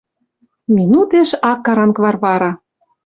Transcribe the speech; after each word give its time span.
Минутеш 0.75 1.29
ак 1.51 1.59
каранг 1.65 1.95
Варвара. 2.03 2.51